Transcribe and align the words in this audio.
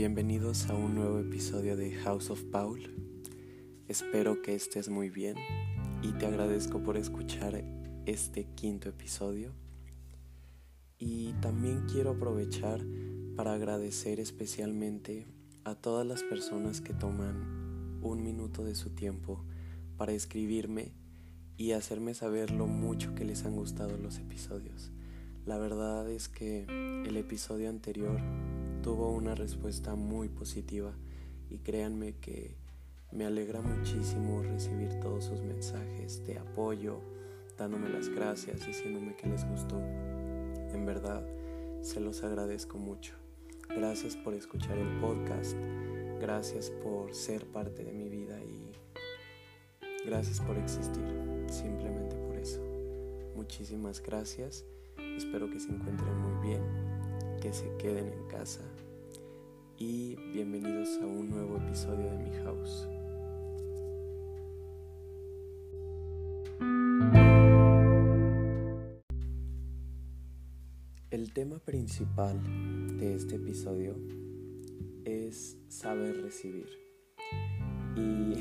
Bienvenidos 0.00 0.70
a 0.70 0.74
un 0.74 0.94
nuevo 0.94 1.18
episodio 1.18 1.76
de 1.76 1.92
House 1.92 2.30
of 2.30 2.42
Paul. 2.44 2.90
Espero 3.86 4.40
que 4.40 4.54
estés 4.54 4.88
muy 4.88 5.10
bien 5.10 5.36
y 6.00 6.12
te 6.12 6.24
agradezco 6.24 6.82
por 6.82 6.96
escuchar 6.96 7.62
este 8.06 8.46
quinto 8.54 8.88
episodio. 8.88 9.52
Y 10.96 11.34
también 11.42 11.84
quiero 11.86 12.12
aprovechar 12.12 12.80
para 13.36 13.52
agradecer 13.52 14.20
especialmente 14.20 15.26
a 15.64 15.74
todas 15.74 16.06
las 16.06 16.22
personas 16.22 16.80
que 16.80 16.94
toman 16.94 17.98
un 18.00 18.22
minuto 18.22 18.64
de 18.64 18.76
su 18.76 18.94
tiempo 18.94 19.44
para 19.98 20.12
escribirme 20.12 20.94
y 21.58 21.72
hacerme 21.72 22.14
saber 22.14 22.52
lo 22.52 22.66
mucho 22.66 23.14
que 23.14 23.26
les 23.26 23.44
han 23.44 23.54
gustado 23.54 23.98
los 23.98 24.16
episodios. 24.16 24.92
La 25.44 25.58
verdad 25.58 26.10
es 26.10 26.30
que 26.30 26.64
el 27.04 27.18
episodio 27.18 27.68
anterior 27.68 28.18
tuvo 28.82 29.10
una 29.10 29.34
respuesta 29.34 29.94
muy 29.94 30.28
positiva 30.28 30.92
y 31.50 31.58
créanme 31.58 32.14
que 32.14 32.56
me 33.12 33.26
alegra 33.26 33.60
muchísimo 33.60 34.42
recibir 34.42 35.00
todos 35.00 35.24
sus 35.24 35.42
mensajes 35.42 36.24
de 36.26 36.38
apoyo, 36.38 37.00
dándome 37.58 37.88
las 37.88 38.08
gracias, 38.08 38.66
diciéndome 38.66 39.16
que 39.16 39.28
les 39.28 39.44
gustó. 39.44 39.78
En 39.78 40.86
verdad, 40.86 41.26
se 41.82 42.00
los 42.00 42.22
agradezco 42.22 42.78
mucho. 42.78 43.14
Gracias 43.68 44.16
por 44.16 44.34
escuchar 44.34 44.78
el 44.78 45.00
podcast, 45.00 45.56
gracias 46.20 46.70
por 46.70 47.14
ser 47.14 47.46
parte 47.46 47.84
de 47.84 47.92
mi 47.92 48.08
vida 48.08 48.40
y 48.40 48.72
gracias 50.06 50.40
por 50.40 50.56
existir, 50.56 51.04
simplemente 51.48 52.16
por 52.16 52.36
eso. 52.36 52.62
Muchísimas 53.36 54.00
gracias, 54.00 54.64
espero 55.16 55.50
que 55.50 55.60
se 55.60 55.70
encuentren 55.70 56.16
muy 56.18 56.48
bien 56.48 56.99
que 57.40 57.52
se 57.54 57.74
queden 57.78 58.12
en 58.12 58.28
casa 58.28 58.60
y 59.78 60.14
bienvenidos 60.34 60.98
a 61.00 61.06
un 61.06 61.30
nuevo 61.30 61.56
episodio 61.56 62.10
de 62.10 62.18
mi 62.18 62.30
house. 62.44 62.86
El 71.10 71.32
tema 71.32 71.58
principal 71.60 72.38
de 72.98 73.14
este 73.14 73.36
episodio 73.36 73.96
es 75.06 75.56
saber 75.68 76.20
recibir. 76.20 76.68
Y 77.96 78.34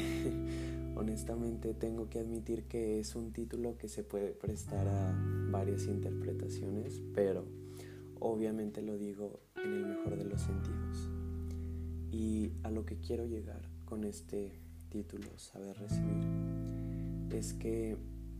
honestamente 0.97 1.73
tengo 1.73 2.09
que 2.09 2.19
admitir 2.19 2.65
que 2.65 2.99
es 2.99 3.15
un 3.15 3.31
título 3.31 3.77
que 3.77 3.87
se 3.87 4.03
puede 4.03 4.33
prestar 4.33 4.89
a 4.89 5.17
varias 5.51 5.85
interpretaciones, 5.85 7.01
pero 7.13 7.45
Obviamente 8.19 8.81
lo 8.81 8.97
digo 8.97 9.39
en 9.55 9.73
el 9.73 9.85
mejor 9.85 10.17
de 10.17 10.25
los 10.25 10.41
sentidos. 10.41 11.09
Y 12.11 12.51
a 12.63 12.71
lo 12.71 12.85
que 12.85 12.97
quiero 12.97 13.25
llegar 13.25 13.61
con 13.85 14.03
este 14.03 14.51
título, 14.89 15.27
Saber 15.37 15.77
Recibir, 15.77 16.25
es 17.31 17.53
que 17.53 17.97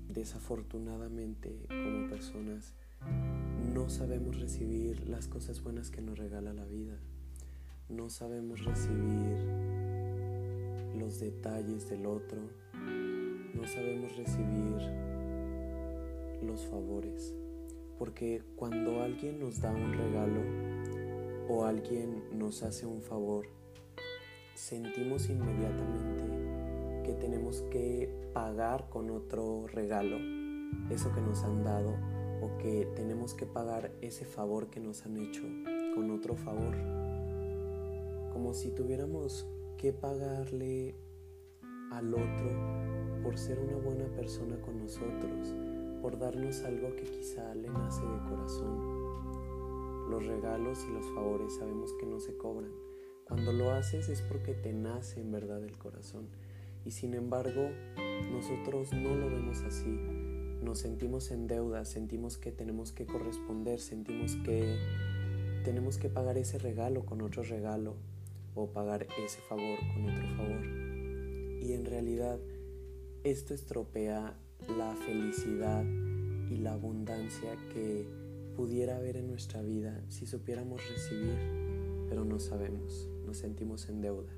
desafortunadamente 0.08 1.66
como 1.67 2.09
personas 2.09 2.73
no 3.73 3.89
sabemos 3.89 4.39
recibir 4.39 5.08
las 5.08 5.27
cosas 5.27 5.61
buenas 5.61 5.91
que 5.91 6.02
nos 6.02 6.17
regala 6.17 6.53
la 6.53 6.66
vida. 6.66 6.97
No 7.88 8.09
sabemos 8.09 8.66
recibir 8.66 9.38
los 10.97 11.19
detalles 11.19 11.89
del 11.89 12.05
otro. 12.05 12.41
No 13.53 13.67
sabemos 13.67 14.16
recibir 14.17 14.77
los 16.41 16.66
favores. 16.67 17.33
Porque 18.00 18.42
cuando 18.55 19.04
alguien 19.04 19.39
nos 19.39 19.61
da 19.61 19.71
un 19.71 19.93
regalo 19.93 20.42
o 21.49 21.65
alguien 21.65 22.23
nos 22.32 22.64
hace 22.64 22.86
un 22.86 23.02
favor, 23.02 23.45
sentimos 24.55 25.30
inmediatamente 25.30 26.23
que 27.04 27.14
tenemos 27.14 27.61
que 27.70 28.09
pagar 28.33 28.89
con 28.89 29.11
otro 29.11 29.67
regalo 29.67 30.17
eso 30.89 31.11
que 31.14 31.21
nos 31.21 31.43
han 31.43 31.64
dado 31.64 31.95
o 32.42 32.58
que 32.58 32.88
tenemos 32.95 33.33
que 33.33 33.45
pagar 33.45 33.92
ese 34.02 34.26
favor 34.26 34.70
que 34.70 34.80
nos 34.80 35.05
han 35.05 35.17
hecho 35.17 35.43
con 35.93 36.09
otro 36.11 36.36
favor. 36.36 36.76
Como 38.32 38.54
si 38.54 38.70
tuviéramos 38.70 39.45
que 39.77 39.92
pagarle 39.92 40.95
al 41.92 42.14
otro 42.14 43.21
por 43.23 43.38
ser 43.38 43.59
una 43.59 43.77
buena 43.77 44.05
persona 44.15 44.59
con 44.61 44.77
nosotros 44.77 45.55
por 46.09 46.17
darnos 46.17 46.64
algo 46.64 46.95
que 46.95 47.03
quizá 47.03 47.53
le 47.53 47.70
nace 47.70 48.02
de 48.02 48.17
corazón. 48.30 50.09
Los 50.09 50.25
regalos 50.25 50.83
y 50.89 50.92
los 50.92 51.05
favores 51.14 51.55
sabemos 51.55 51.93
que 51.99 52.08
no 52.08 52.20
se 52.20 52.36
cobran. 52.36 52.71
Cuando 53.27 53.53
lo 53.53 53.70
haces 53.70 54.09
es 54.09 54.23
porque 54.23 54.55
te 54.55 54.73
nace 54.73 55.21
en 55.21 55.31
verdad 55.31 55.64
el 55.64 55.77
corazón. 55.77 56.27
Y 56.83 56.92
sin 56.92 57.14
embargo, 57.14 57.70
nosotros 58.31 58.92
no 58.92 59.14
lo 59.14 59.30
vemos 59.30 59.61
así. 59.61 59.99
Nos 60.64 60.80
sentimos 60.80 61.30
en 61.30 61.45
deuda, 61.45 61.86
sentimos 61.86 62.39
que 62.39 62.52
tenemos 62.52 62.91
que 62.91 63.05
corresponder, 63.05 63.80
sentimos 63.80 64.36
que 64.37 64.80
tenemos 65.64 65.99
que 65.99 66.09
pagar 66.09 66.39
ese 66.39 66.58
regalo 66.58 67.05
con 67.05 67.21
otro 67.21 67.43
regalo 67.43 67.93
o 68.55 68.65
pagar 68.65 69.05
ese 69.23 69.41
favor 69.41 69.77
con 69.93 70.09
otro 70.09 70.27
favor. 70.37 70.65
Y 71.61 71.73
en 71.73 71.86
realidad 71.86 72.39
esto 73.23 73.53
estropea 73.53 74.36
la 74.67 74.95
felicidad 74.95 75.83
y 76.49 76.58
la 76.58 76.73
abundancia 76.73 77.55
que 77.73 78.08
pudiera 78.55 78.97
haber 78.97 79.17
en 79.17 79.27
nuestra 79.27 79.61
vida 79.61 80.03
si 80.09 80.25
supiéramos 80.25 80.81
recibir, 80.89 81.37
pero 82.09 82.25
no 82.25 82.39
sabemos, 82.39 83.08
nos 83.25 83.37
sentimos 83.37 83.87
en 83.89 84.02
deuda. 84.02 84.31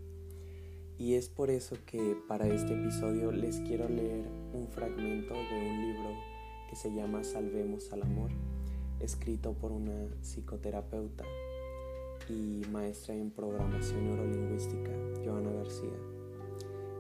Y 0.98 1.16
es 1.16 1.30
por 1.30 1.50
eso 1.50 1.78
que 1.86 2.16
para 2.28 2.48
este 2.48 2.74
episodio 2.74 3.32
les 3.32 3.60
quiero 3.62 3.90
leer 3.90 4.28
un 4.54 4.68
fragmento 4.68 5.34
de 5.34 5.70
un 5.70 5.82
libro 5.82 6.10
que 6.70 6.76
se 6.76 6.94
llama 6.94 7.24
Salvemos 7.24 7.92
al 7.92 8.04
Amor, 8.04 8.30
escrito 9.00 9.54
por 9.54 9.72
una 9.72 10.08
psicoterapeuta 10.22 11.24
y 12.30 12.62
maestra 12.72 13.16
en 13.16 13.32
programación 13.32 14.06
neurolingüística, 14.06 14.92
Joana 15.26 15.52
García. 15.52 15.98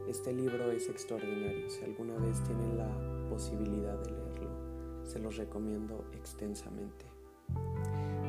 Este 0.09 0.34
libro 0.34 0.72
es 0.72 0.90
extraordinario. 0.90 1.70
Si 1.70 1.86
alguna 1.86 2.18
vez 2.18 2.44
tienen 2.44 2.78
la 2.78 3.11
posibilidad 3.31 3.97
de 3.97 4.12
leerlo, 4.12 5.06
se 5.06 5.18
los 5.18 5.38
recomiendo 5.38 6.03
extensamente. 6.12 7.06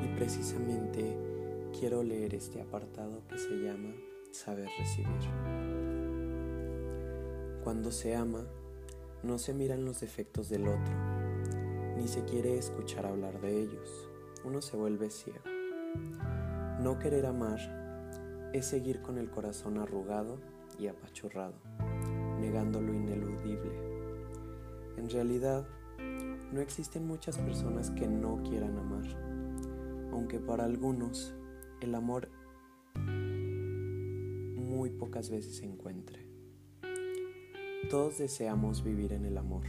Y 0.00 0.16
precisamente 0.16 1.18
quiero 1.76 2.04
leer 2.04 2.36
este 2.36 2.60
apartado 2.60 3.26
que 3.26 3.36
se 3.36 3.50
llama 3.50 3.92
Saber 4.30 4.68
recibir. 4.78 5.08
Cuando 7.64 7.90
se 7.90 8.14
ama, 8.14 8.44
no 9.24 9.38
se 9.38 9.54
miran 9.54 9.84
los 9.84 10.00
defectos 10.00 10.48
del 10.48 10.68
otro, 10.68 10.94
ni 11.96 12.06
se 12.06 12.24
quiere 12.24 12.56
escuchar 12.56 13.04
hablar 13.04 13.40
de 13.40 13.60
ellos. 13.60 14.08
Uno 14.44 14.62
se 14.62 14.76
vuelve 14.76 15.10
ciego. 15.10 15.42
No 16.80 17.00
querer 17.00 17.26
amar 17.26 18.50
es 18.52 18.66
seguir 18.66 19.02
con 19.02 19.18
el 19.18 19.30
corazón 19.30 19.78
arrugado 19.78 20.38
y 20.78 20.86
apachurrado, 20.86 21.56
negando 22.38 22.80
lo 22.80 22.94
ineludible. 22.94 23.91
En 24.96 25.08
realidad, 25.10 25.66
no 26.52 26.60
existen 26.60 27.06
muchas 27.06 27.38
personas 27.38 27.90
que 27.90 28.06
no 28.06 28.42
quieran 28.42 28.76
amar, 28.76 29.04
aunque 30.12 30.38
para 30.38 30.64
algunos 30.64 31.34
el 31.80 31.94
amor 31.94 32.28
muy 32.96 34.90
pocas 34.90 35.30
veces 35.30 35.56
se 35.56 35.64
encuentre. 35.64 36.26
Todos 37.88 38.18
deseamos 38.18 38.84
vivir 38.84 39.12
en 39.12 39.24
el 39.24 39.38
amor. 39.38 39.64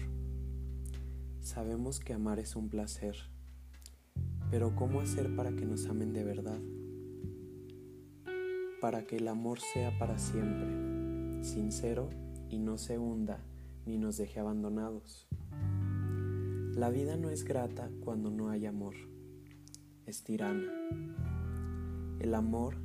Sabemos 1.40 2.00
que 2.00 2.14
amar 2.14 2.40
es 2.40 2.56
un 2.56 2.70
placer, 2.70 3.16
pero 4.52 4.76
¿cómo 4.76 5.00
hacer 5.00 5.36
para 5.36 5.56
que 5.56 5.66
nos 5.66 5.88
amen 5.88 6.14
de 6.14 6.24
verdad? 6.24 6.60
Para 8.82 9.06
que 9.06 9.18
el 9.18 9.28
amor 9.28 9.60
sea 9.60 9.98
para 9.98 10.20
siempre 10.20 11.44
sincero 11.44 12.10
y 12.50 12.60
no 12.60 12.78
se 12.78 12.98
hunda 12.98 13.44
ni 13.86 13.98
nos 13.98 14.18
deje 14.18 14.40
abandonados. 14.40 15.28
La 16.76 16.90
vida 16.90 17.18
no 17.18 17.30
es 17.30 17.44
grata 17.44 17.90
cuando 18.02 18.32
no 18.32 18.50
hay 18.50 18.66
amor, 18.66 18.96
es 20.06 20.24
tirana. 20.24 20.72
El 22.20 22.34
amor, 22.36 22.78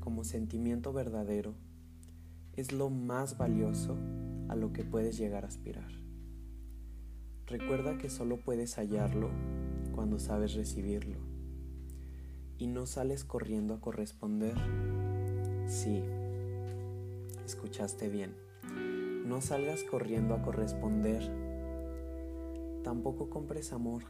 como 0.00 0.24
sentimiento 0.24 0.92
verdadero, 0.92 1.54
es 2.54 2.72
lo 2.72 2.90
más 2.90 3.38
valioso 3.38 3.96
a 4.48 4.56
lo 4.56 4.72
que 4.72 4.84
puedes 4.84 5.16
llegar 5.16 5.44
a 5.44 5.48
aspirar. 5.48 5.90
Recuerda 7.46 7.96
que 7.96 8.10
solo 8.10 8.38
puedes 8.38 8.74
hallarlo 8.74 9.30
cuando 9.94 10.18
sabes 10.18 10.54
recibirlo 10.54 11.18
y 12.58 12.66
no 12.66 12.86
sales 12.86 13.24
corriendo 13.24 13.74
a 13.74 13.80
corresponder. 13.80 14.54
Sí, 15.66 16.02
escuchaste 17.46 18.08
bien. 18.08 18.47
No 19.28 19.42
salgas 19.42 19.84
corriendo 19.84 20.32
a 20.34 20.40
corresponder. 20.40 21.22
Tampoco 22.82 23.28
compres 23.28 23.74
amor. 23.74 24.04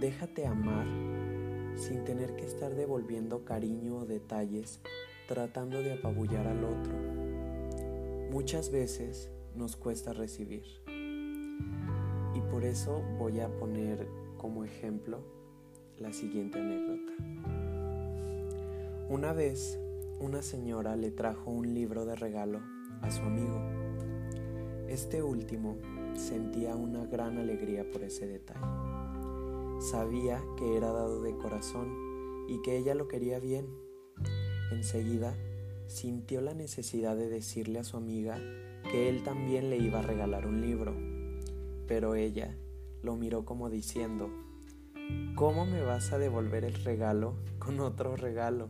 Déjate 0.00 0.46
amar 0.46 0.84
sin 1.76 2.02
tener 2.04 2.34
que 2.34 2.44
estar 2.44 2.74
devolviendo 2.74 3.44
cariño 3.44 3.98
o 3.98 4.04
detalles 4.04 4.80
tratando 5.28 5.80
de 5.80 5.92
apabullar 5.92 6.48
al 6.48 6.64
otro. 6.64 6.92
Muchas 8.32 8.72
veces 8.72 9.30
nos 9.54 9.76
cuesta 9.76 10.12
recibir. 10.12 10.64
Y 12.34 12.40
por 12.50 12.64
eso 12.64 13.04
voy 13.20 13.38
a 13.38 13.48
poner 13.48 14.08
como 14.38 14.64
ejemplo 14.64 15.20
la 15.98 16.12
siguiente 16.12 16.58
anécdota. 16.58 17.12
Una 19.08 19.32
vez 19.32 19.78
una 20.18 20.42
señora 20.42 20.96
le 20.96 21.12
trajo 21.12 21.52
un 21.52 21.74
libro 21.74 22.06
de 22.06 22.16
regalo 22.16 22.60
a 23.02 23.10
su 23.12 23.22
amigo. 23.22 23.85
Este 24.88 25.22
último 25.22 25.76
sentía 26.14 26.76
una 26.76 27.04
gran 27.06 27.38
alegría 27.38 27.90
por 27.90 28.04
ese 28.04 28.26
detalle. 28.26 28.60
Sabía 29.80 30.40
que 30.56 30.76
era 30.76 30.92
dado 30.92 31.22
de 31.22 31.36
corazón 31.36 32.46
y 32.48 32.62
que 32.62 32.76
ella 32.76 32.94
lo 32.94 33.08
quería 33.08 33.40
bien. 33.40 33.66
Enseguida 34.70 35.34
sintió 35.88 36.40
la 36.40 36.54
necesidad 36.54 37.16
de 37.16 37.28
decirle 37.28 37.80
a 37.80 37.84
su 37.84 37.96
amiga 37.96 38.38
que 38.90 39.08
él 39.08 39.24
también 39.24 39.70
le 39.70 39.78
iba 39.78 39.98
a 39.98 40.02
regalar 40.02 40.46
un 40.46 40.60
libro, 40.60 40.94
pero 41.88 42.14
ella 42.14 42.56
lo 43.02 43.16
miró 43.16 43.44
como 43.44 43.70
diciendo, 43.70 44.30
¿cómo 45.34 45.66
me 45.66 45.82
vas 45.82 46.12
a 46.12 46.18
devolver 46.18 46.64
el 46.64 46.74
regalo 46.84 47.34
con 47.58 47.80
otro 47.80 48.16
regalo? 48.16 48.68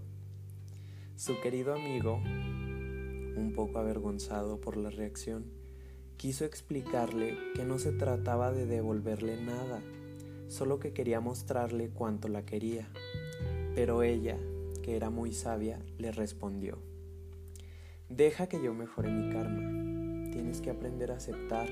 Su 1.16 1.40
querido 1.40 1.74
amigo, 1.74 2.14
un 2.14 3.52
poco 3.54 3.78
avergonzado 3.78 4.60
por 4.60 4.76
la 4.76 4.90
reacción, 4.90 5.44
quiso 6.16 6.44
explicarle 6.44 7.36
que 7.54 7.64
no 7.64 7.78
se 7.78 7.92
trataba 7.92 8.52
de 8.52 8.66
devolverle 8.66 9.40
nada, 9.40 9.80
solo 10.48 10.78
que 10.78 10.92
quería 10.92 11.20
mostrarle 11.20 11.90
cuánto 11.90 12.28
la 12.28 12.44
quería. 12.44 12.88
Pero 13.74 14.02
ella, 14.02 14.38
que 14.82 14.96
era 14.96 15.10
muy 15.10 15.32
sabia, 15.32 15.80
le 15.98 16.12
respondió, 16.12 16.78
Deja 18.08 18.48
que 18.48 18.62
yo 18.62 18.72
mejore 18.72 19.10
mi 19.10 19.32
karma, 19.32 20.30
tienes 20.30 20.60
que 20.60 20.70
aprender 20.70 21.10
a 21.10 21.16
aceptar. 21.16 21.68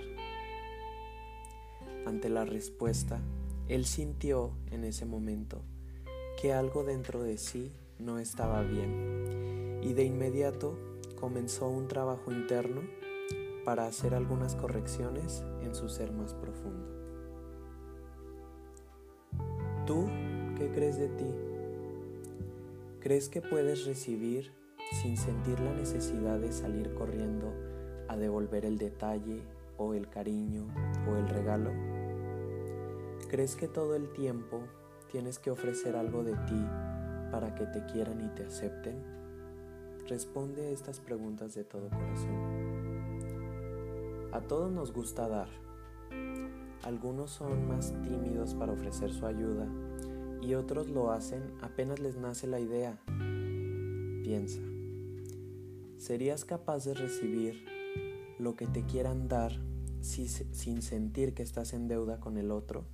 Ante 2.07 2.29
la 2.29 2.45
respuesta, 2.45 3.21
él 3.69 3.87
sintió 3.87 4.53
en 4.71 4.85
ese 4.85 5.07
momento 5.07 5.63
que 6.41 6.53
algo 6.53 6.85
dentro 6.85 7.23
de 7.23 7.39
sí 7.39 7.73
no 7.99 8.19
estaba 8.19 8.63
bien 8.63 9.81
y 9.83 9.93
de 9.93 10.05
inmediato 10.05 10.77
comenzó 11.19 11.69
un 11.69 11.89
trabajo 11.89 12.33
interno 12.33 12.83
para 13.65 13.87
hacer 13.87 14.15
algunas 14.15 14.55
correcciones 14.57 15.43
en 15.63 15.75
su 15.75 15.89
ser 15.89 16.13
más 16.13 16.35
profundo. 16.35 16.87
¿Tú 19.87 20.07
qué 20.57 20.71
crees 20.73 20.99
de 20.99 21.09
ti? 21.09 21.35
¿Crees 23.01 23.29
que 23.29 23.43
puedes 23.43 23.85
recibir 23.85 24.51
sin 25.03 25.17
sentir 25.17 25.61
la 25.61 25.73
necesidad 25.73 26.39
de 26.39 26.53
salir 26.53 26.95
corriendo 26.95 27.53
a 28.09 28.17
devolver 28.17 28.65
el 28.65 28.79
detalle 28.79 29.43
o 29.77 29.95
el 29.95 30.09
cariño 30.09 30.67
o 31.11 31.17
el 31.17 31.29
regalo? 31.29 31.71
¿Crees 33.29 33.57
que 33.57 33.69
todo 33.69 33.95
el 33.95 34.13
tiempo 34.13 34.61
tienes 35.11 35.39
que 35.39 35.51
ofrecer 35.51 35.97
algo 35.97 36.23
de 36.23 36.35
ti 36.47 36.67
para 37.31 37.55
que 37.55 37.67
te 37.67 37.85
quieran 37.87 38.21
y 38.25 38.29
te 38.35 38.45
acepten? 38.45 39.03
Responde 40.09 40.67
a 40.67 40.71
estas 40.71 41.01
preguntas 41.01 41.55
de 41.55 41.65
todo 41.65 41.89
corazón. 41.89 42.44
A 44.35 44.41
todos 44.41 44.73
nos 44.73 44.93
gusta 44.93 45.29
dar. 45.29 45.49
Algunos 46.83 47.31
son 47.31 47.69
más 47.69 47.95
tímidos 48.03 48.57
para 48.57 48.73
ofrecer 48.73 49.13
su 49.13 49.27
ayuda 49.27 49.69
y 50.43 50.55
otros 50.55 50.89
lo 50.91 51.13
hacen 51.13 51.41
apenas 51.63 52.01
les 52.01 52.17
nace 52.17 52.49
la 52.49 52.59
idea. 52.59 53.01
Piensa, 54.25 54.61
¿serías 55.99 56.45
capaz 56.45 56.85
de 56.85 56.95
recibir 56.95 57.65
lo 58.41 58.57
que 58.57 58.67
te 58.67 58.85
quieran 58.85 59.29
dar 59.29 59.53
sin 60.01 60.83
sentir 60.83 61.33
que 61.35 61.45
estás 61.45 61.73
en 61.73 61.87
deuda 61.87 62.19
con 62.19 62.37
el 62.37 62.51
otro? 62.51 62.87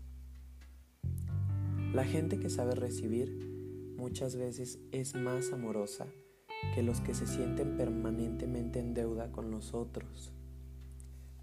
La 1.95 2.05
gente 2.05 2.39
que 2.39 2.51
sabe 2.51 2.75
recibir 2.75 3.95
muchas 3.97 4.37
veces 4.37 4.79
es 4.93 5.15
más 5.15 5.55
amorosa 5.55 6.07
que 6.75 6.83
los 6.83 7.01
que 7.01 7.15
se 7.15 7.27
sienten 7.27 7.79
permanentemente 7.79 8.79
en 8.79 8.93
deuda 8.93 9.33
con 9.33 9.51
los 9.51 9.73
otros. 9.73 10.35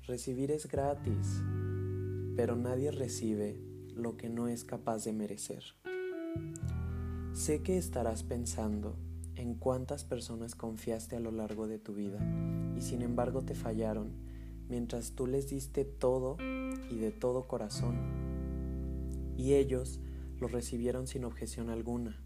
Recibir 0.07 0.51
es 0.51 0.69
gratis, 0.69 1.43
pero 2.37 2.55
nadie 2.55 2.91
recibe 2.91 3.59
lo 3.93 4.15
que 4.15 4.29
no 4.29 4.47
es 4.47 4.63
capaz 4.63 5.03
de 5.03 5.11
merecer. 5.11 5.61
Sé 7.33 7.61
que 7.61 7.77
estarás 7.77 8.23
pensando 8.23 8.95
en 9.35 9.55
cuántas 9.55 10.05
personas 10.05 10.55
confiaste 10.55 11.17
a 11.17 11.19
lo 11.19 11.31
largo 11.31 11.67
de 11.67 11.77
tu 11.77 11.93
vida 11.93 12.19
y 12.77 12.81
sin 12.83 13.01
embargo 13.01 13.41
te 13.41 13.53
fallaron 13.53 14.13
mientras 14.69 15.11
tú 15.11 15.27
les 15.27 15.49
diste 15.49 15.83
todo 15.83 16.37
y 16.89 16.95
de 16.95 17.11
todo 17.11 17.45
corazón. 17.45 17.97
Y 19.35 19.55
ellos 19.55 19.99
lo 20.39 20.47
recibieron 20.47 21.07
sin 21.07 21.25
objeción 21.25 21.69
alguna. 21.69 22.17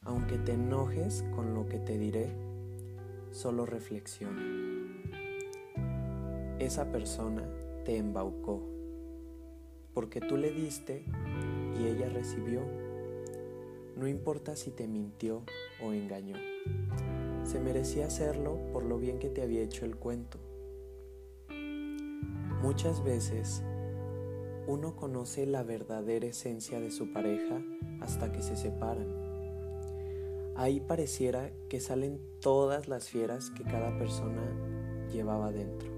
Aunque 0.00 0.38
te 0.38 0.52
enojes 0.52 1.22
con 1.36 1.52
lo 1.52 1.66
que 1.66 1.80
te 1.80 1.98
diré, 1.98 2.34
solo 3.30 3.66
reflexiona 3.66 4.77
esa 6.58 6.90
persona 6.90 7.48
te 7.84 7.96
embaucó, 7.96 8.60
porque 9.94 10.20
tú 10.20 10.36
le 10.36 10.50
diste 10.50 11.04
y 11.78 11.86
ella 11.86 12.08
recibió. 12.08 12.62
No 13.96 14.06
importa 14.06 14.56
si 14.56 14.70
te 14.70 14.86
mintió 14.86 15.42
o 15.82 15.92
engañó. 15.92 16.36
Se 17.44 17.60
merecía 17.60 18.06
hacerlo 18.06 18.58
por 18.72 18.84
lo 18.84 18.98
bien 18.98 19.18
que 19.18 19.30
te 19.30 19.42
había 19.42 19.62
hecho 19.62 19.84
el 19.84 19.96
cuento. 19.96 20.38
Muchas 22.62 23.02
veces 23.04 23.62
uno 24.66 24.96
conoce 24.96 25.46
la 25.46 25.62
verdadera 25.62 26.26
esencia 26.26 26.80
de 26.80 26.90
su 26.90 27.12
pareja 27.12 27.62
hasta 28.00 28.32
que 28.32 28.42
se 28.42 28.56
separan. 28.56 29.06
Ahí 30.56 30.80
pareciera 30.80 31.50
que 31.68 31.80
salen 31.80 32.20
todas 32.40 32.88
las 32.88 33.08
fieras 33.08 33.50
que 33.50 33.62
cada 33.62 33.96
persona 33.96 34.42
llevaba 35.10 35.52
dentro. 35.52 35.97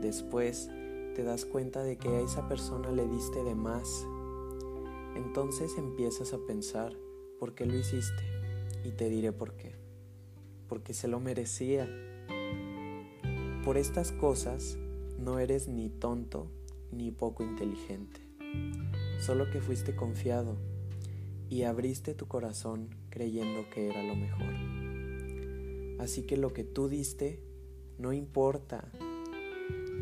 Después 0.00 0.70
te 1.14 1.24
das 1.24 1.44
cuenta 1.44 1.82
de 1.82 1.98
que 1.98 2.08
a 2.08 2.20
esa 2.20 2.48
persona 2.48 2.90
le 2.90 3.06
diste 3.06 3.44
de 3.44 3.54
más. 3.54 4.06
Entonces 5.14 5.76
empiezas 5.76 6.32
a 6.32 6.38
pensar, 6.38 6.94
¿por 7.38 7.54
qué 7.54 7.66
lo 7.66 7.76
hiciste? 7.76 8.22
Y 8.84 8.92
te 8.92 9.10
diré 9.10 9.32
por 9.32 9.56
qué. 9.56 9.74
Porque 10.68 10.94
se 10.94 11.08
lo 11.08 11.20
merecía. 11.20 11.88
Por 13.64 13.76
estas 13.76 14.12
cosas 14.12 14.78
no 15.18 15.38
eres 15.38 15.68
ni 15.68 15.90
tonto 15.90 16.50
ni 16.92 17.10
poco 17.10 17.44
inteligente. 17.44 18.20
Solo 19.20 19.50
que 19.50 19.60
fuiste 19.60 19.94
confiado 19.94 20.56
y 21.50 21.64
abriste 21.64 22.14
tu 22.14 22.26
corazón 22.26 22.88
creyendo 23.10 23.68
que 23.68 23.90
era 23.90 24.02
lo 24.02 24.16
mejor. 24.16 24.54
Así 26.00 26.22
que 26.22 26.38
lo 26.38 26.54
que 26.54 26.64
tú 26.64 26.88
diste 26.88 27.42
no 27.98 28.14
importa 28.14 28.90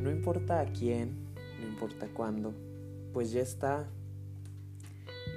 no 0.01 0.11
importa 0.11 0.61
a 0.61 0.67
quién, 0.67 1.17
no 1.61 1.67
importa 1.67 2.09
cuándo, 2.15 2.55
pues 3.13 3.33
ya 3.33 3.43
está. 3.43 3.89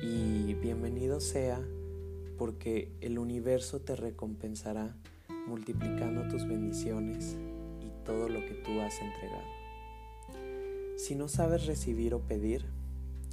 Y 0.04 0.54
bienvenido 0.56 1.20
sea 1.20 1.60
porque 2.38 2.92
el 3.02 3.20
universo 3.20 3.82
te 3.82 3.96
recompensará 3.96 4.96
multiplicando 5.48 6.28
tus 6.28 6.48
bendiciones 6.48 7.38
y 7.82 7.90
todo 8.06 8.30
lo 8.30 8.40
que 8.42 8.54
tú 8.54 8.80
has 8.82 9.00
entregado. 9.02 9.48
Si 10.96 11.16
no 11.16 11.28
sabes 11.28 11.66
recibir 11.66 12.14
o 12.14 12.22
pedir, 12.22 12.66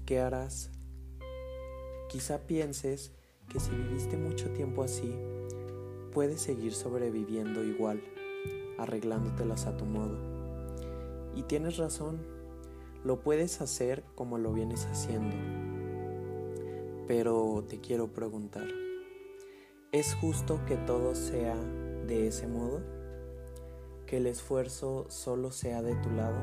¿qué 0.06 0.20
harás? 0.20 0.70
Quizá 2.08 2.46
pienses 2.46 3.12
que 3.50 3.60
si 3.60 3.70
viviste 3.70 4.16
mucho 4.16 4.50
tiempo 4.50 4.82
así, 4.82 5.14
puedes 6.12 6.40
seguir 6.40 6.72
sobreviviendo 6.72 7.62
igual, 7.64 8.02
arreglándotelas 8.78 9.66
a 9.66 9.76
tu 9.76 9.84
modo 9.84 10.37
y 11.38 11.44
tienes 11.44 11.76
razón, 11.76 12.18
lo 13.04 13.20
puedes 13.20 13.60
hacer 13.60 14.02
como 14.16 14.38
lo 14.38 14.52
vienes 14.52 14.86
haciendo. 14.86 15.36
Pero 17.06 17.64
te 17.68 17.80
quiero 17.80 18.08
preguntar, 18.08 18.66
¿es 19.92 20.16
justo 20.16 20.58
que 20.66 20.76
todo 20.78 21.14
sea 21.14 21.54
de 21.54 22.26
ese 22.26 22.48
modo? 22.48 22.80
¿Que 24.04 24.16
el 24.16 24.26
esfuerzo 24.26 25.06
solo 25.10 25.52
sea 25.52 25.80
de 25.80 25.94
tu 25.94 26.10
lado? 26.10 26.40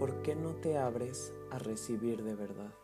¿Por 0.00 0.22
qué 0.22 0.34
no 0.34 0.56
te 0.56 0.76
abres 0.76 1.32
a 1.52 1.60
recibir 1.60 2.24
de 2.24 2.34
verdad? 2.34 2.74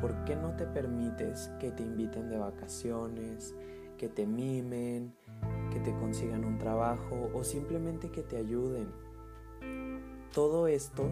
¿Por 0.00 0.24
qué 0.24 0.36
no 0.36 0.54
te 0.54 0.66
permites 0.66 1.50
que 1.58 1.72
te 1.72 1.82
inviten 1.82 2.28
de 2.30 2.38
vacaciones, 2.38 3.56
que 3.98 4.08
te 4.08 4.24
mimen, 4.24 5.16
que 5.72 5.80
te 5.80 5.92
consigan 5.96 6.44
un 6.44 6.58
trabajo 6.58 7.28
o 7.34 7.42
simplemente 7.42 8.12
que 8.12 8.22
te 8.22 8.36
ayuden? 8.36 9.02
Todo 10.32 10.66
esto 10.66 11.10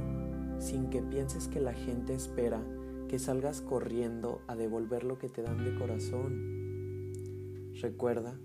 sin 0.59 0.91
que 0.91 1.03
pienses 1.03 1.49
que 1.49 1.61
la 1.61 1.75
gente 1.75 2.15
espera 2.15 2.63
que 3.09 3.19
salgas 3.19 3.61
corriendo 3.61 4.41
a 4.47 4.57
devolver 4.57 5.05
lo 5.05 5.19
que 5.19 5.29
te 5.29 5.43
dan 5.43 5.65
de 5.65 5.75
corazón. 5.75 7.13
Recuerda 7.81 8.39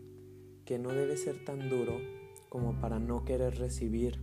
que 0.65 0.77
no 0.77 0.89
debe 0.89 1.15
ser 1.15 1.45
tan 1.45 1.69
duro 1.69 1.93
como 2.49 2.79
para 2.81 2.99
no 2.99 3.23
querer 3.23 3.57
recibir, 3.57 4.19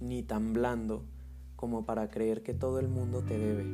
ni 0.00 0.22
tan 0.22 0.54
blando 0.54 1.04
como 1.56 1.84
para 1.84 2.08
creer 2.08 2.42
que 2.42 2.54
todo 2.54 2.78
el 2.78 2.88
mundo 2.88 3.22
te 3.22 3.38
debe. 3.38 3.64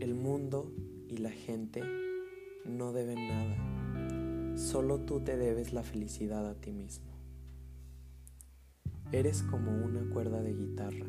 El 0.00 0.14
mundo 0.14 0.70
y 1.08 1.16
la 1.16 1.30
gente 1.30 1.82
no 2.64 2.92
deben 2.92 3.28
nada, 3.28 4.56
solo 4.56 5.00
tú 5.00 5.20
te 5.20 5.36
debes 5.36 5.72
la 5.72 5.82
felicidad 5.82 6.48
a 6.48 6.54
ti 6.54 6.70
mismo. 6.70 7.15
Eres 9.16 9.42
como 9.42 9.70
una 9.70 10.06
cuerda 10.10 10.42
de 10.42 10.52
guitarra. 10.52 11.06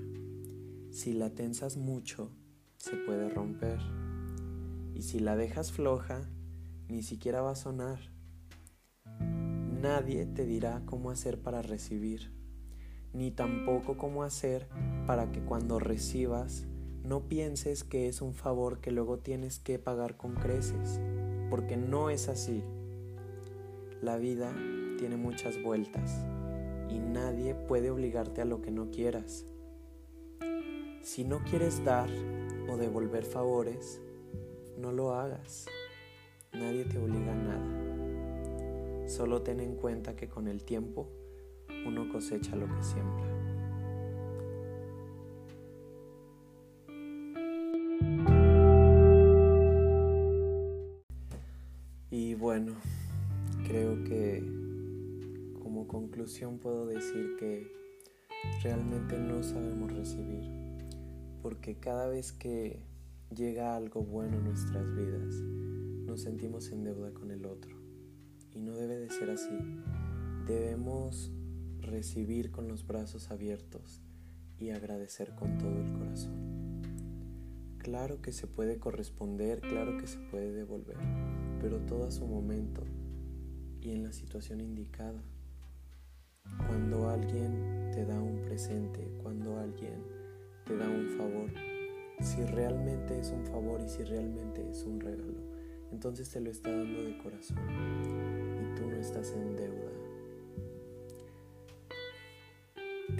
Si 0.92 1.12
la 1.12 1.32
tensas 1.32 1.76
mucho, 1.76 2.32
se 2.78 2.96
puede 2.96 3.28
romper. 3.28 3.80
Y 4.96 5.02
si 5.02 5.20
la 5.20 5.36
dejas 5.36 5.74
floja, 5.74 6.22
ni 6.88 7.04
siquiera 7.04 7.42
va 7.42 7.52
a 7.52 7.56
sonar. 7.56 8.00
Nadie 9.82 10.26
te 10.26 10.46
dirá 10.46 10.84
cómo 10.86 11.12
hacer 11.12 11.42
para 11.42 11.62
recibir, 11.62 12.32
ni 13.12 13.30
tampoco 13.30 13.98
cómo 13.98 14.24
hacer 14.24 14.70
para 15.06 15.34
que 15.34 15.42
cuando 15.42 15.78
recibas 15.78 16.66
no 17.04 17.28
pienses 17.28 17.84
que 17.84 18.08
es 18.08 18.22
un 18.22 18.34
favor 18.34 18.80
que 18.80 18.92
luego 18.92 19.20
tienes 19.20 19.60
que 19.60 19.80
pagar 19.80 20.16
con 20.16 20.34
creces, 20.36 21.02
porque 21.50 21.76
no 21.76 22.10
es 22.10 22.30
así. 22.30 22.64
La 24.02 24.16
vida 24.16 24.56
tiene 24.98 25.18
muchas 25.18 25.62
vueltas 25.62 26.26
nadie 27.18 27.56
puede 27.56 27.90
obligarte 27.90 28.42
a 28.42 28.46
lo 28.46 28.62
que 28.62 28.70
no 28.70 28.92
quieras. 28.92 29.44
Si 31.02 31.24
no 31.24 31.44
quieres 31.44 31.84
dar 31.84 32.10
o 32.70 32.78
devolver 32.78 33.24
favores, 33.26 34.00
no 34.78 34.92
lo 34.92 35.14
hagas. 35.14 35.66
Nadie 36.54 36.86
te 36.86 37.00
obliga 37.00 37.32
a 37.32 37.36
nada. 37.36 39.08
Solo 39.10 39.42
ten 39.42 39.62
en 39.62 39.76
cuenta 39.76 40.16
que 40.16 40.30
con 40.30 40.48
el 40.48 40.64
tiempo 40.64 41.10
uno 41.88 42.08
cosecha 42.12 42.56
lo 42.56 42.68
que 42.68 42.84
siembra. 42.84 43.47
Conclusión 55.98 56.60
puedo 56.60 56.86
decir 56.86 57.38
que 57.40 57.74
realmente 58.62 59.18
no 59.18 59.42
sabemos 59.42 59.92
recibir, 59.92 60.48
porque 61.42 61.80
cada 61.80 62.08
vez 62.08 62.32
que 62.32 62.84
llega 63.36 63.76
algo 63.76 64.04
bueno 64.04 64.38
en 64.38 64.44
nuestras 64.44 64.94
vidas, 64.96 65.34
nos 66.06 66.22
sentimos 66.22 66.70
en 66.70 66.84
deuda 66.84 67.12
con 67.16 67.32
el 67.32 67.48
otro. 67.48 67.76
Y 68.54 68.60
no 68.60 68.76
debe 68.76 69.00
de 69.00 69.10
ser 69.10 69.32
así. 69.32 69.58
Debemos 70.46 71.32
recibir 71.80 72.52
con 72.52 72.68
los 72.68 72.86
brazos 72.86 73.32
abiertos 73.32 74.04
y 74.60 74.70
agradecer 74.70 75.34
con 75.34 75.58
todo 75.58 75.82
el 75.82 75.94
corazón. 75.94 76.84
Claro 77.80 78.22
que 78.22 78.34
se 78.34 78.46
puede 78.46 78.78
corresponder, 78.78 79.62
claro 79.62 79.98
que 79.98 80.06
se 80.06 80.20
puede 80.20 80.52
devolver, 80.52 80.98
pero 81.60 81.80
todo 81.80 82.06
a 82.06 82.12
su 82.12 82.28
momento 82.28 82.84
y 83.82 83.94
en 83.94 84.04
la 84.04 84.14
situación 84.14 84.62
indicada. 84.62 85.24
Presente, 88.58 89.08
cuando 89.22 89.56
alguien 89.60 90.02
te 90.66 90.76
da 90.76 90.90
un 90.90 91.10
favor, 91.10 91.48
si 92.22 92.44
realmente 92.44 93.20
es 93.20 93.30
un 93.30 93.46
favor 93.46 93.80
y 93.86 93.88
si 93.88 94.04
realmente 94.04 94.68
es 94.68 94.84
un 94.84 95.00
regalo, 95.00 95.44
entonces 95.92 96.28
te 96.32 96.42
lo 96.42 96.50
está 96.50 96.72
dando 96.72 97.04
de 97.04 97.20
corazón 97.20 97.60
y 97.60 98.76
tú 98.76 98.88
no 98.88 98.96
estás 98.96 99.32
en 99.34 99.56
deuda. 99.56 99.92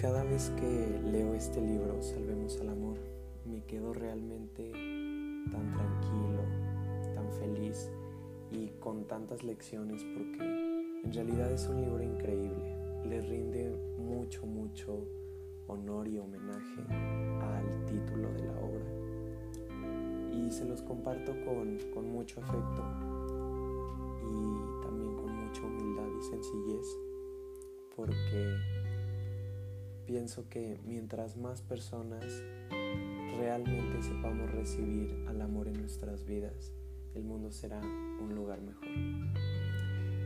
Cada 0.00 0.24
vez 0.24 0.50
que 0.56 1.00
leo 1.08 1.32
este 1.34 1.60
libro, 1.60 2.02
Salvemos 2.02 2.60
al 2.60 2.70
Amor, 2.70 2.98
me 3.44 3.62
quedo 3.62 3.92
realmente 3.92 4.72
tan 4.72 5.70
tranquilo, 5.70 6.42
tan 7.14 7.32
feliz 7.34 7.92
y 8.50 8.70
con 8.80 9.06
tantas 9.06 9.44
lecciones 9.44 10.02
porque 10.02 10.42
en 11.04 11.12
realidad 11.12 11.52
es 11.52 11.68
un 11.68 11.80
libro 11.80 12.02
increíble 12.02 12.78
le 13.04 13.20
rinde 13.22 13.70
mucho, 13.98 14.44
mucho 14.46 15.06
honor 15.68 16.08
y 16.08 16.18
homenaje 16.18 16.82
al 16.90 17.84
título 17.86 18.32
de 18.32 18.42
la 18.44 18.58
obra. 18.58 18.84
Y 20.32 20.50
se 20.50 20.64
los 20.64 20.82
comparto 20.82 21.32
con, 21.44 21.78
con 21.92 22.10
mucho 22.10 22.40
afecto 22.40 22.82
y 24.22 24.82
también 24.82 25.16
con 25.16 25.46
mucha 25.46 25.62
humildad 25.62 26.08
y 26.18 26.22
sencillez, 26.22 26.86
porque 27.96 28.56
pienso 30.06 30.48
que 30.48 30.80
mientras 30.84 31.36
más 31.36 31.62
personas 31.62 32.24
realmente 33.38 34.02
sepamos 34.02 34.50
recibir 34.50 35.24
al 35.28 35.40
amor 35.42 35.68
en 35.68 35.80
nuestras 35.80 36.24
vidas, 36.24 36.72
el 37.14 37.24
mundo 37.24 37.50
será 37.50 37.80
un 37.80 38.34
lugar 38.34 38.60
mejor. 38.60 38.88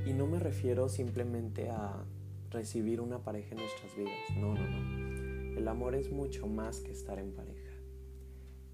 Y 0.06 0.12
no 0.12 0.26
me 0.26 0.38
refiero 0.38 0.88
simplemente 0.88 1.70
a 1.70 2.04
recibir 2.50 3.00
una 3.00 3.18
pareja 3.18 3.54
en 3.54 3.58
nuestras 3.58 3.96
vidas. 3.96 4.14
No, 4.37 4.54
no, 4.54 4.68
no. 4.68 5.31
El 5.56 5.68
amor 5.68 5.94
es 5.94 6.11
mucho 6.11 6.47
más 6.47 6.80
que 6.80 6.92
estar 6.92 7.18
en 7.18 7.32
pareja. 7.32 7.73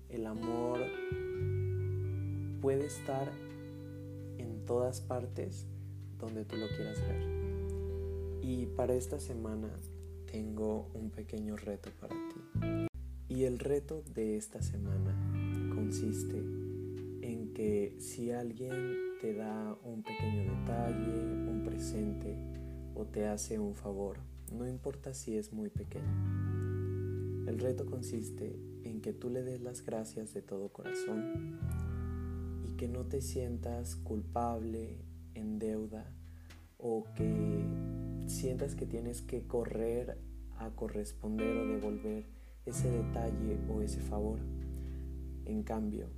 El 0.09 0.27
amor 0.27 0.81
puede 2.61 2.87
estar 2.87 3.31
en 4.39 4.65
todas 4.65 5.01
partes 5.01 5.67
donde 6.19 6.45
tú 6.45 6.57
lo 6.57 6.69
quieras 6.69 7.01
ver. 7.01 7.23
Y 8.43 8.67
para 8.67 8.95
esta 8.95 9.19
semana 9.19 9.69
tengo 10.31 10.89
un 10.95 11.11
pequeño 11.11 11.57
reto 11.57 11.91
para 12.01 12.15
ti. 12.15 12.87
Y 13.29 13.45
el 13.45 13.59
reto 13.59 14.03
de 14.15 14.37
esta 14.37 14.63
semana 14.63 15.15
consiste 15.75 16.39
en 16.39 17.53
que 17.55 17.97
si 17.99 18.31
alguien 18.31 19.19
te 19.21 19.35
da 19.35 19.77
un 19.85 20.03
pequeño 20.03 20.43
detalle, 20.43 21.25
un 21.51 21.65
presente, 21.65 22.37
o 22.95 23.05
te 23.05 23.27
hace 23.27 23.59
un 23.59 23.75
favor, 23.75 24.19
no 24.53 24.67
importa 24.67 25.13
si 25.13 25.37
es 25.37 25.53
muy 25.53 25.69
pequeño. 25.69 26.48
El 27.49 27.59
reto 27.59 27.87
consiste 27.87 28.61
en 28.85 29.01
que 29.01 29.15
tú 29.15 29.31
le 29.31 29.43
des 29.43 29.63
las 29.63 29.83
gracias 29.83 30.35
de 30.35 30.43
todo 30.43 30.69
corazón 30.69 31.59
y 32.69 32.77
que 32.77 32.89
no 32.89 33.07
te 33.07 33.23
sientas 33.23 33.97
culpable, 33.97 34.99
en 35.33 35.59
deuda 35.59 36.13
o 36.77 37.05
que 37.17 37.65
sientas 38.27 38.75
que 38.75 38.85
tienes 38.85 39.23
que 39.23 39.47
correr 39.47 40.19
a 40.59 40.69
corresponder 40.77 41.57
o 41.57 41.67
devolver 41.67 42.27
ese 42.67 42.91
detalle 42.91 43.59
o 43.71 43.81
ese 43.81 44.03
favor. 44.03 44.41
En 45.47 45.63
cambio, 45.63 46.11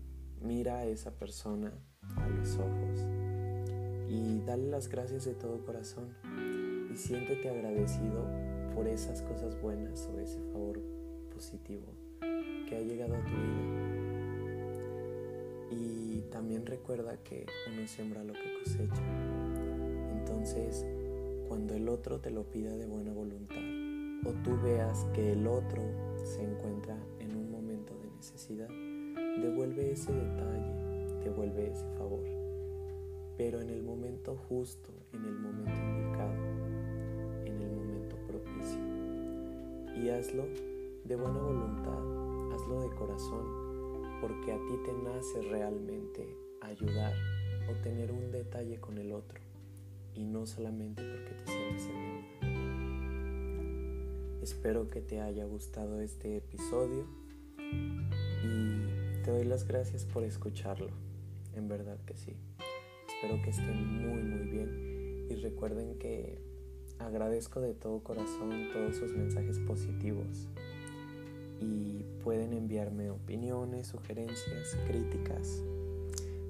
mira 0.43 0.79
a 0.79 0.87
esa 0.87 1.13
persona 1.13 1.73
a 2.17 2.29
los 2.29 2.57
ojos 2.57 3.07
y 4.09 4.41
dale 4.45 4.69
las 4.69 4.89
gracias 4.89 5.27
de 5.27 5.35
todo 5.35 5.65
corazón 5.65 6.09
y 6.93 6.97
siéntete 6.97 7.49
agradecido 7.51 8.27
por 8.75 8.89
esas 8.89 9.23
cosas 9.23 9.61
buenas 9.63 10.11
o 10.13 10.19
ese 10.19 10.41
favor 10.53 11.00
positivo 11.41 11.87
que 12.69 12.77
ha 12.77 12.81
llegado 12.81 13.15
a 13.15 13.25
tu 13.25 13.31
vida. 13.31 13.73
Y 15.71 16.21
también 16.31 16.67
recuerda 16.67 17.17
que 17.25 17.47
uno 17.73 17.87
siembra 17.87 18.23
lo 18.23 18.35
que 18.35 18.59
cosecha. 18.63 19.03
Entonces, 20.19 20.85
cuando 21.49 21.73
el 21.75 21.89
otro 21.89 22.21
te 22.21 22.31
lo 22.31 22.43
pida 22.45 22.77
de 22.77 22.85
buena 22.85 23.15
voluntad 23.15 23.57
o 24.27 24.35
tú 24.45 24.61
veas 24.63 25.07
que 25.15 25.33
el 25.33 25.47
otro 25.47 25.83
se 26.25 26.43
encuentra 26.43 26.95
en 27.21 27.35
un 27.35 27.51
momento 27.51 27.95
de 27.95 28.11
necesidad, 28.11 28.69
devuelve 29.41 29.93
ese 29.93 30.13
detalle, 30.13 31.25
devuelve 31.25 31.71
ese 31.71 31.87
favor, 31.97 32.23
pero 33.39 33.63
en 33.63 33.71
el 33.71 33.83
momento 33.83 34.37
justo, 34.47 34.91
en 35.15 35.25
el 35.25 35.39
momento 35.39 35.73
indicado 35.73 36.51
y 39.97 40.09
hazlo 40.09 40.45
de 41.11 41.17
buena 41.17 41.41
voluntad, 41.41 42.55
hazlo 42.55 42.83
de 42.83 42.91
corazón, 42.91 43.45
porque 44.21 44.53
a 44.53 44.57
ti 44.59 44.79
te 44.85 44.93
nace 44.93 45.43
realmente 45.43 46.37
ayudar 46.61 47.13
o 47.69 47.75
tener 47.83 48.13
un 48.13 48.31
detalle 48.31 48.79
con 48.79 48.97
el 48.97 49.11
otro 49.11 49.41
y 50.15 50.23
no 50.23 50.47
solamente 50.47 51.03
porque 51.03 51.33
te 51.33 51.47
sientes 51.51 51.87
en 51.89 52.71
Espero 54.41 54.89
que 54.89 55.01
te 55.01 55.21
haya 55.21 55.45
gustado 55.47 56.01
este 56.01 56.37
episodio 56.37 57.05
y 58.45 59.25
te 59.25 59.33
doy 59.33 59.47
las 59.47 59.67
gracias 59.67 60.05
por 60.05 60.23
escucharlo, 60.23 60.91
en 61.57 61.67
verdad 61.67 61.99
que 62.07 62.17
sí. 62.17 62.37
Espero 63.09 63.43
que 63.43 63.51
estén 63.51 64.07
muy 64.07 64.23
muy 64.23 64.49
bien 64.49 65.27
y 65.29 65.35
recuerden 65.35 65.99
que 65.99 66.39
Agradezco 67.01 67.63
de 67.63 67.73
todo 67.73 68.05
corazón 68.05 68.69
todos 68.75 68.97
sus 68.97 69.13
mensajes 69.13 69.59
positivos 69.61 70.49
y 71.61 72.05
pueden 72.25 72.53
enviarme 72.53 73.11
opiniones, 73.11 73.89
sugerencias, 73.89 74.77
críticas 74.87 75.63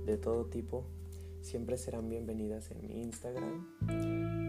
de 0.07 0.17
todo 0.17 0.47
tipo. 0.47 0.85
Siempre 1.43 1.77
serán 1.77 2.09
bienvenidas 2.09 2.71
en 2.71 2.87
mi 2.87 3.03
Instagram, 3.03 3.67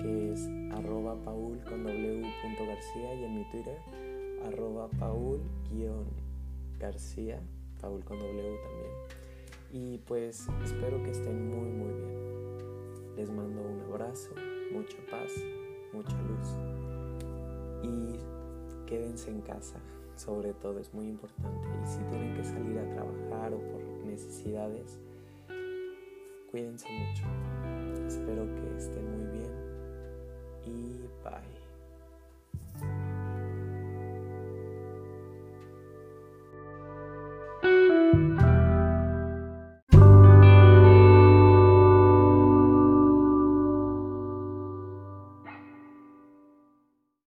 que 0.01 0.34
es 0.34 0.48
arroba 0.74 1.15
paul 1.24 1.60
con 1.63 1.84
w.garcía 1.84 3.15
y 3.15 3.24
en 3.24 3.36
mi 3.36 3.50
Twitter 3.50 3.77
arroba 4.46 4.89
paul 5.00 5.39
garcía, 6.80 7.39
paul 7.80 8.03
con 8.03 8.18
también. 8.20 8.60
Y 9.72 9.98
pues 10.00 10.48
espero 10.63 11.01
que 11.03 11.12
estén 11.12 11.50
muy 11.50 11.70
muy 11.70 11.94
bien. 11.94 13.15
Les 13.15 13.30
mando 13.30 13.62
un 13.62 13.82
abrazo, 13.82 14.32
mucha 14.74 14.98
paz, 15.10 15.32
mucha 15.94 16.20
luz 16.24 16.48
y 17.84 18.18
quédense 18.88 19.30
en 19.30 19.41
casa, 19.41 19.80
sobre 20.22 20.54
todo 20.54 20.80
es 20.80 20.94
muy 20.94 21.08
importante. 21.08 21.68
Y 21.84 21.88
si 21.88 22.00
tienen 22.10 22.36
que 22.36 22.44
salir 22.44 22.78
a 22.78 22.94
trabajar 22.94 23.54
o 23.54 23.58
por 23.58 23.82
necesidades, 24.06 25.00
cuídense 26.51 26.88
mucho. 26.92 27.24
Espero 28.08 28.46
que 28.46 28.78
estén 28.78 29.10
muy 29.18 29.40
bien 29.40 29.51
y 30.66 30.98
bye. 31.24 31.61